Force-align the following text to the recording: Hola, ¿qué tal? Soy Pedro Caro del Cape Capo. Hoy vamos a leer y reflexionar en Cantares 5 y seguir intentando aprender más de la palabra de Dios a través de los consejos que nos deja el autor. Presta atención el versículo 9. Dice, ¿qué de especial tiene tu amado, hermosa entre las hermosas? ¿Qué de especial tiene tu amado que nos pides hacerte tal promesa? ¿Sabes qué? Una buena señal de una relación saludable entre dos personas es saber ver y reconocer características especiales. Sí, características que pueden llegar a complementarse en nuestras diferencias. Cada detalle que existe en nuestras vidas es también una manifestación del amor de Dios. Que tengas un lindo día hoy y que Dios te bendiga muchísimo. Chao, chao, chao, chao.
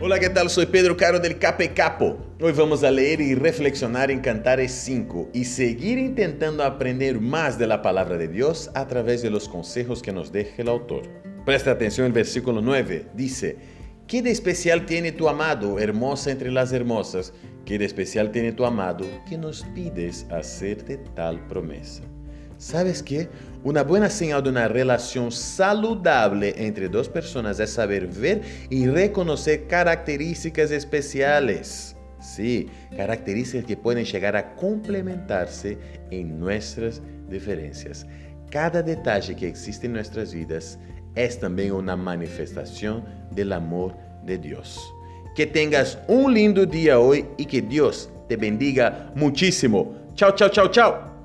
Hola, 0.00 0.20
¿qué 0.20 0.30
tal? 0.30 0.48
Soy 0.48 0.66
Pedro 0.66 0.96
Caro 0.96 1.18
del 1.18 1.40
Cape 1.40 1.74
Capo. 1.74 2.18
Hoy 2.40 2.52
vamos 2.52 2.84
a 2.84 2.90
leer 2.92 3.20
y 3.20 3.34
reflexionar 3.34 4.12
en 4.12 4.20
Cantares 4.20 4.70
5 4.70 5.30
y 5.34 5.44
seguir 5.44 5.98
intentando 5.98 6.62
aprender 6.62 7.20
más 7.20 7.58
de 7.58 7.66
la 7.66 7.82
palabra 7.82 8.16
de 8.16 8.28
Dios 8.28 8.70
a 8.76 8.86
través 8.86 9.22
de 9.22 9.30
los 9.30 9.48
consejos 9.48 10.00
que 10.00 10.12
nos 10.12 10.30
deja 10.30 10.62
el 10.62 10.68
autor. 10.68 11.02
Presta 11.44 11.72
atención 11.72 12.06
el 12.06 12.12
versículo 12.12 12.62
9. 12.62 13.08
Dice, 13.14 13.56
¿qué 14.06 14.22
de 14.22 14.30
especial 14.30 14.86
tiene 14.86 15.10
tu 15.10 15.28
amado, 15.28 15.80
hermosa 15.80 16.30
entre 16.30 16.52
las 16.52 16.72
hermosas? 16.72 17.32
¿Qué 17.64 17.76
de 17.76 17.86
especial 17.86 18.30
tiene 18.30 18.52
tu 18.52 18.64
amado 18.64 19.04
que 19.28 19.36
nos 19.36 19.64
pides 19.74 20.26
hacerte 20.30 20.98
tal 21.16 21.44
promesa? 21.48 22.04
¿Sabes 22.58 23.04
qué? 23.04 23.28
Una 23.62 23.84
buena 23.84 24.10
señal 24.10 24.42
de 24.42 24.50
una 24.50 24.66
relación 24.66 25.30
saludable 25.30 26.54
entre 26.56 26.88
dos 26.88 27.08
personas 27.08 27.60
es 27.60 27.70
saber 27.70 28.08
ver 28.08 28.42
y 28.68 28.88
reconocer 28.88 29.68
características 29.68 30.72
especiales. 30.72 31.96
Sí, 32.20 32.68
características 32.96 33.64
que 33.64 33.76
pueden 33.76 34.04
llegar 34.04 34.34
a 34.36 34.56
complementarse 34.56 35.78
en 36.10 36.40
nuestras 36.40 37.00
diferencias. 37.28 38.06
Cada 38.50 38.82
detalle 38.82 39.36
que 39.36 39.46
existe 39.46 39.86
en 39.86 39.92
nuestras 39.92 40.34
vidas 40.34 40.80
es 41.14 41.38
también 41.38 41.72
una 41.72 41.94
manifestación 41.94 43.04
del 43.30 43.52
amor 43.52 43.94
de 44.24 44.36
Dios. 44.36 44.80
Que 45.36 45.46
tengas 45.46 45.98
un 46.08 46.34
lindo 46.34 46.66
día 46.66 46.98
hoy 46.98 47.24
y 47.36 47.44
que 47.44 47.62
Dios 47.62 48.10
te 48.28 48.36
bendiga 48.36 49.12
muchísimo. 49.14 49.94
Chao, 50.14 50.32
chao, 50.34 50.48
chao, 50.48 50.68
chao. 50.68 51.17